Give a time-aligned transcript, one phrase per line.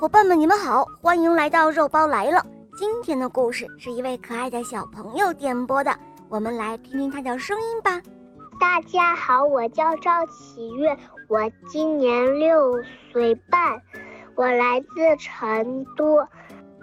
[0.00, 2.42] 伙伴们，你们好，欢迎来到肉包来了。
[2.74, 5.94] 今天的故事是一位可爱的小朋友点播的，
[6.30, 8.00] 我们来听听他的声音吧。
[8.58, 10.96] 大家好，我叫赵启月，
[11.28, 12.82] 我今年六
[13.12, 13.78] 岁半，
[14.36, 16.26] 我来自成都，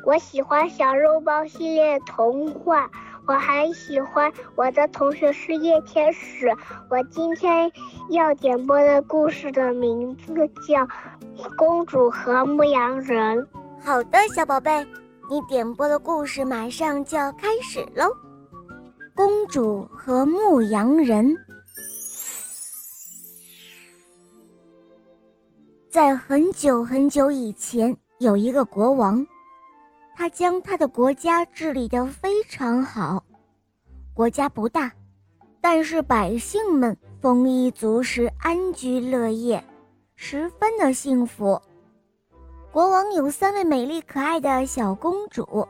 [0.05, 2.87] 我喜欢小肉包系列童话。
[3.27, 6.47] 我还喜欢我的同学是叶天使。
[6.89, 7.69] 我今天
[8.09, 10.33] 要点播的故事的名字
[10.65, 10.85] 叫
[11.57, 13.37] 《公主和牧羊人》。
[13.83, 14.85] 好的，小宝贝，
[15.29, 18.05] 你点播的故事马上就要开始喽，
[19.13, 21.25] 《公主和牧羊人》。
[25.89, 29.27] 在很久很久以前，有一个国王。
[30.17, 33.23] 他将他的国家治理得非常好，
[34.15, 34.91] 国家不大，
[35.61, 39.63] 但是百姓们丰衣足食，安居乐业，
[40.15, 41.61] 十分的幸福。
[42.71, 45.67] 国王有三位美丽可爱的小公主，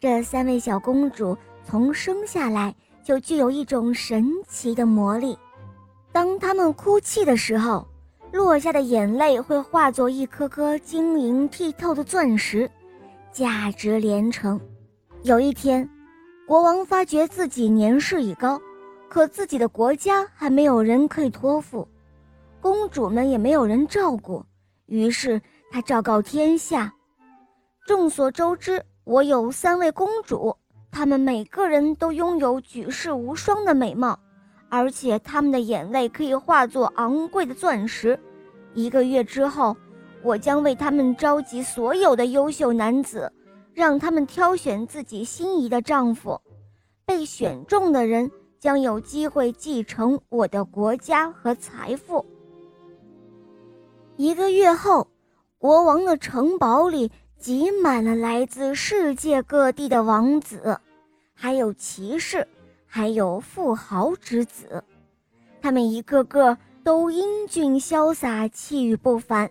[0.00, 5.38] 这三位小公主从生下来就具有一种神奇的魔力，
[6.10, 7.86] 当她们哭泣的时候，
[8.32, 12.68] 落下的眼泪会化作一颗颗晶莹剔透的钻石。
[13.38, 14.60] 价值连城。
[15.22, 15.88] 有一天，
[16.44, 18.60] 国王发觉自己年事已高，
[19.08, 21.86] 可自己的国家还没有人可以托付，
[22.60, 24.44] 公主们也没有人照顾。
[24.86, 26.92] 于是他昭告天下：
[27.86, 30.56] 众所周知，我有三位公主，
[30.90, 34.18] 她们每个人都拥有举世无双的美貌，
[34.68, 38.18] 而且她们的眼泪可以化作昂贵的钻石。
[38.74, 39.76] 一个月之后。
[40.22, 43.32] 我将为他们召集所有的优秀男子，
[43.72, 46.40] 让他们挑选自己心仪的丈夫。
[47.06, 52.24] 被选中的人将有机会继承我的国家和财富。
[54.16, 55.08] 一个月后，
[55.56, 60.78] 国王的城堡里挤满了来自世界各地的王子，
[61.32, 62.46] 还有骑士，
[62.84, 64.82] 还有富豪之子。
[65.62, 69.50] 他们一个个都英俊潇洒，气宇不凡。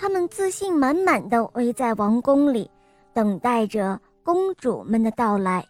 [0.00, 2.70] 他们自信满满的围在王宫里，
[3.12, 5.62] 等待着公主们的到来。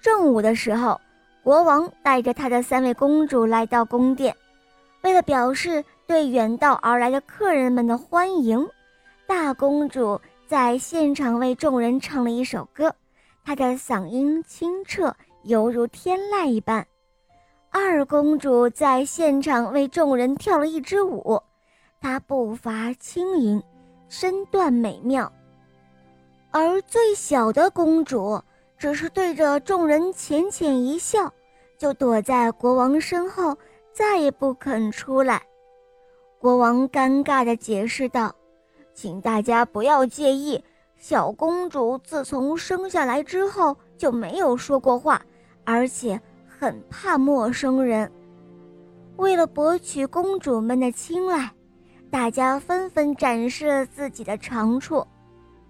[0.00, 1.00] 正午的时候，
[1.42, 4.32] 国王带着他的三位公主来到宫殿，
[5.02, 8.64] 为了表示对远道而来的客人们的欢迎，
[9.26, 12.94] 大公主在现场为众人唱了一首歌，
[13.44, 15.12] 她的嗓音清澈，
[15.42, 16.86] 犹如天籁一般。
[17.70, 21.42] 二公主在现场为众人跳了一支舞。
[22.00, 23.62] 她步伐轻盈，
[24.08, 25.32] 身段美妙，
[26.50, 28.40] 而最小的公主
[28.76, 31.32] 只是对着众人浅浅一笑，
[31.76, 33.56] 就躲在国王身后，
[33.92, 35.42] 再也不肯出来。
[36.38, 38.32] 国王尴尬地解释道
[38.94, 40.62] ：“请大家不要介意，
[40.96, 45.20] 小公主自从生下来之后就没有说过话，
[45.64, 48.10] 而且很怕陌生人。
[49.16, 51.50] 为了博取公主们的青睐。”
[52.10, 55.06] 大家纷纷展示了自己的长处，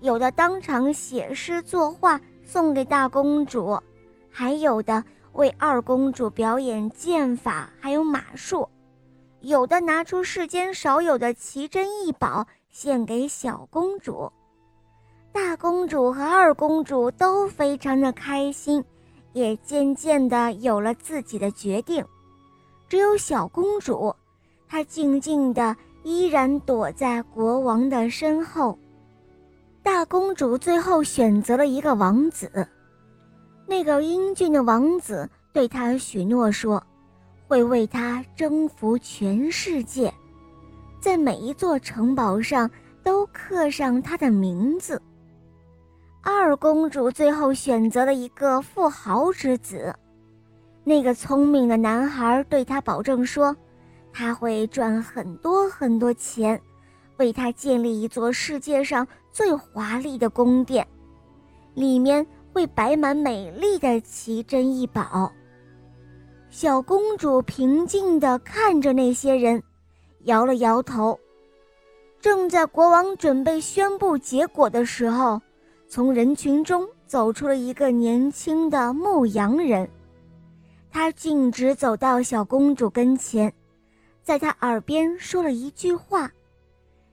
[0.00, 3.76] 有的当场写诗作画送给大公主，
[4.30, 8.68] 还有的为二公主表演剑法还有马术，
[9.40, 14.32] 有的拿出世间少有的奇珍异宝献给小公主。
[15.32, 18.82] 大公主和二公主都非常的开心，
[19.32, 22.04] 也渐渐的有了自己的决定。
[22.88, 24.14] 只有小公主，
[24.68, 25.76] 她静静的。
[26.08, 28.78] 依然躲在国王的身后。
[29.82, 32.66] 大公主最后选择了一个王子，
[33.66, 36.82] 那个英俊的王子对她许诺说，
[37.46, 40.10] 会为她征服全世界，
[40.98, 42.70] 在每一座城堡上
[43.02, 45.00] 都刻上他的名字。
[46.22, 49.94] 二公主最后选择了一个富豪之子，
[50.84, 53.54] 那个聪明的男孩对她保证说。
[54.18, 56.60] 他会赚很多很多钱，
[57.18, 60.84] 为他建立一座世界上最华丽的宫殿，
[61.72, 65.30] 里面会摆满美丽的奇珍异宝。
[66.50, 69.62] 小公主平静地看着那些人，
[70.24, 71.16] 摇了摇头。
[72.20, 75.40] 正在国王准备宣布结果的时候，
[75.86, 79.88] 从人群中走出了一个年轻的牧羊人，
[80.90, 83.52] 他径直走到小公主跟前。
[84.28, 86.30] 在他耳边说了一句话，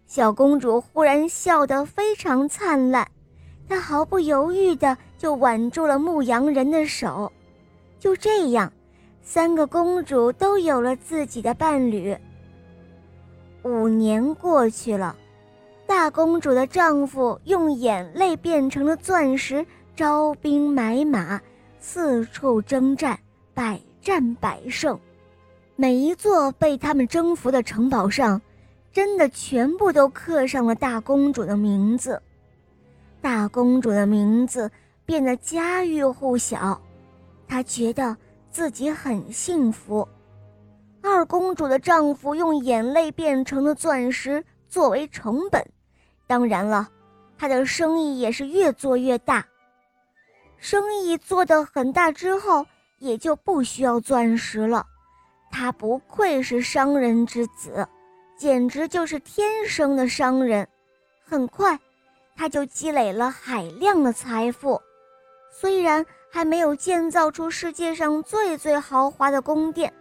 [0.05, 3.09] 小公主忽然笑得非常灿烂，
[3.69, 7.31] 她毫不犹豫地就挽住了牧羊人的手。
[8.01, 8.69] 就这样，
[9.21, 12.13] 三个公主都有了自己的伴侣。
[13.63, 15.15] 五年过去了，
[15.87, 19.65] 大公主的丈夫用眼泪变成了钻石，
[19.95, 21.41] 招兵买马，
[21.79, 23.17] 四处征战，
[23.53, 24.99] 百战百胜。
[25.77, 28.41] 每一座被他们征服的城堡上，
[28.93, 32.21] 真的全部都刻上了大公主的名字。
[33.21, 34.71] 大公主的名字
[35.05, 36.81] 变得家喻户晓，
[37.45, 38.15] 她觉得
[38.49, 40.07] 自己很幸福。
[41.01, 45.61] 二公主的丈夫用眼泪变成了钻石作为成本，
[46.25, 46.89] 当然了，
[47.37, 49.45] 他的生意也是越做越大。
[50.57, 52.65] 生意做得很大之后，
[52.97, 54.87] 也就不需要钻石了。
[55.55, 57.87] 他不愧是商人之子，
[58.37, 60.67] 简直就是天生的商人。
[61.23, 61.79] 很快，
[62.35, 64.81] 他就积累了海量的财富。
[65.49, 69.93] 虽然还没有建造出世界上最最豪华的宫殿，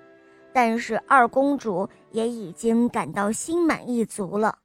[0.52, 4.58] 但是二公主也已经感到心满意足了。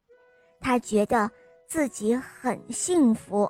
[0.59, 1.29] 她觉得
[1.67, 3.47] 自己很幸福。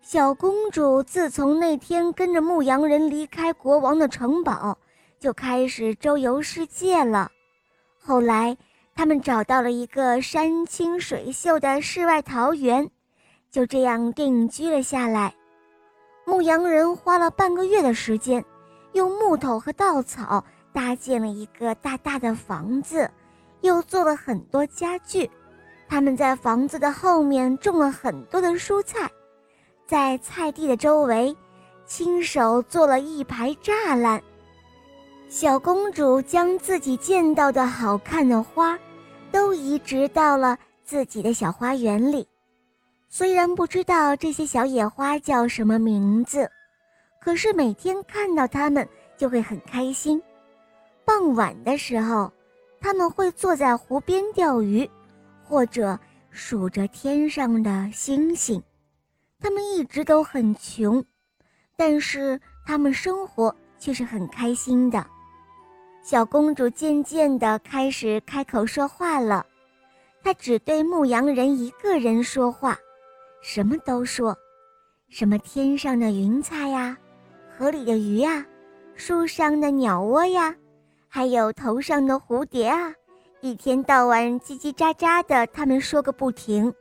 [0.00, 4.78] 小公主自从那天跟着牧羊人离开国王的城堡。
[5.22, 7.30] 就开始周游世界了。
[7.96, 8.56] 后来，
[8.92, 12.90] 他们找到了一个山清水秀的世外桃源，
[13.48, 15.32] 就这样定居了下来。
[16.24, 18.44] 牧羊人花了半个月的时间，
[18.94, 23.08] 用木头和稻草搭建了一个大大的房子，
[23.60, 25.30] 又做了很多家具。
[25.88, 29.08] 他们在房子的后面种了很多的蔬菜，
[29.86, 31.36] 在菜地的周围，
[31.86, 34.20] 亲手做了一排栅栏。
[35.34, 38.78] 小公主将自己见到的好看的花，
[39.30, 42.28] 都移植到了自己的小花园里。
[43.08, 46.50] 虽然不知道这些小野花叫什么名字，
[47.18, 48.86] 可是每天看到它们
[49.16, 50.22] 就会很开心。
[51.02, 52.30] 傍晚的时候，
[52.78, 54.88] 他们会坐在湖边钓鱼，
[55.42, 55.98] 或者
[56.28, 58.62] 数着天上的星星。
[59.40, 61.02] 他们一直都很穷，
[61.74, 65.02] 但是他们生活却是很开心的。
[66.02, 69.46] 小公主渐渐地开始开口说话了，
[70.22, 72.76] 她只对牧羊人一个人说话，
[73.40, 74.36] 什么都说，
[75.08, 76.98] 什么天上的云彩呀，
[77.56, 78.44] 河里的鱼呀，
[78.96, 80.52] 树上的鸟窝呀，
[81.08, 82.92] 还有头上的蝴蝶啊，
[83.40, 86.74] 一天到晚叽叽喳喳的，他们说个不停。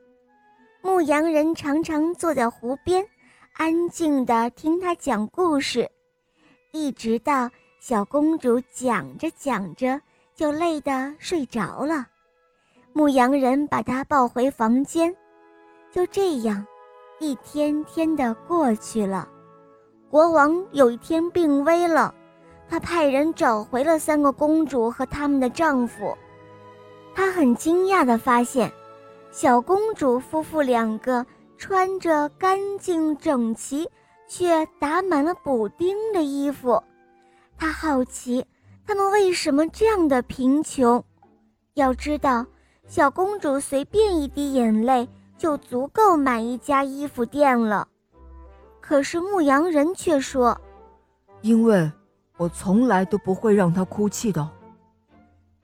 [0.81, 3.05] 牧羊人常常坐在湖边，
[3.53, 5.87] 安静地听他讲故事，
[6.71, 7.47] 一直到。
[7.81, 9.99] 小公主讲着讲着
[10.35, 12.05] 就累得睡着了，
[12.93, 15.11] 牧羊人把她抱回房间。
[15.91, 16.63] 就这样，
[17.19, 19.27] 一天天的过去了。
[20.11, 22.13] 国王有一天病危了，
[22.69, 26.15] 他派人找回了三个公主和他们的丈夫。
[27.15, 28.71] 他很惊讶地发现，
[29.31, 31.25] 小公主夫妇两个
[31.57, 33.89] 穿着干净整齐
[34.27, 36.79] 却打满了补丁的衣服。
[37.61, 38.43] 他好奇，
[38.87, 41.05] 他们为什么这样的贫穷？
[41.75, 42.43] 要知道，
[42.87, 47.87] 小公主随便一滴眼泪就足够买一家衣服店了。
[48.79, 50.59] 可是牧羊人却说
[51.41, 51.91] ：“因为
[52.37, 54.49] 我从来都不会让她哭泣的。”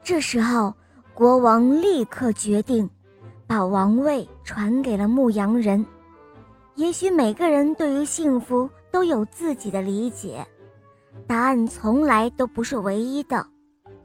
[0.04, 0.72] 这时候，
[1.16, 2.88] 国王立刻决定
[3.48, 5.84] 把王位传给了牧羊人。
[6.76, 10.46] 也许每个人对于幸福都有自己的理解。
[11.28, 13.46] 答案从来都不是唯一的，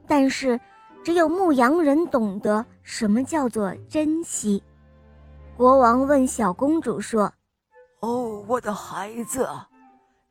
[0.05, 0.59] 但是
[1.03, 4.61] 只有牧羊人懂得什么叫做珍惜。
[5.55, 7.31] 国王问小公主说
[8.01, 9.47] ：“哦，我的孩子，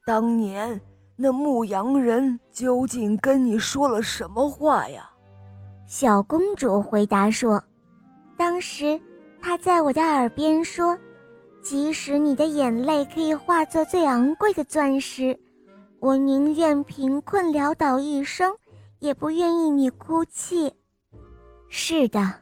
[0.04, 0.78] 当年
[1.16, 5.08] 那牧羊人究竟跟你说了什么话呀？”
[5.88, 7.62] 小公主回答说
[8.37, 9.00] ：“当时
[9.40, 10.99] 他在我的耳边说，
[11.62, 15.38] 即使你的眼泪可以化作最昂贵的钻石。”
[16.02, 18.52] 我宁愿贫困潦倒一生，
[18.99, 20.75] 也不愿意你哭泣。
[21.68, 22.40] 是的，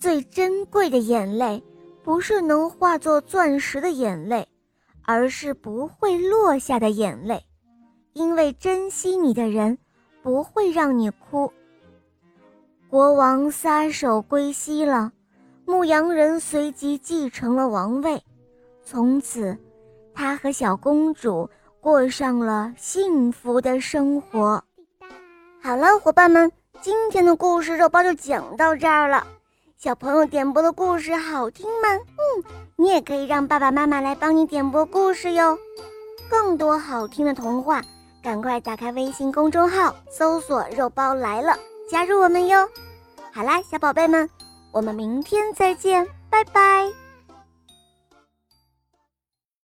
[0.00, 1.62] 最珍贵的眼泪，
[2.02, 4.48] 不是能化作钻石的眼泪，
[5.02, 7.40] 而是不会落下的眼泪。
[8.12, 9.78] 因为珍惜你的人，
[10.20, 11.52] 不会让你哭。
[12.90, 15.12] 国王撒手归西了，
[15.64, 18.20] 牧羊人随即继承了王位，
[18.82, 19.56] 从此，
[20.12, 21.48] 他和小公主。
[21.86, 24.60] 过上了幸福的生活。
[25.62, 26.50] 好了，伙伴们，
[26.80, 29.24] 今天的故事肉包就讲到这儿了。
[29.76, 31.88] 小朋友点播的故事好听吗？
[31.94, 35.56] 嗯，你也可以让爸爸妈妈来帮你点播故事哟。
[36.28, 37.80] 更多好听的童话，
[38.20, 41.56] 赶快打开微信公众号，搜索“肉包来了”，
[41.88, 42.68] 加入我们哟。
[43.32, 44.28] 好啦，小宝贝们，
[44.72, 46.04] 我们明天再见。
[46.28, 47.05] 拜拜。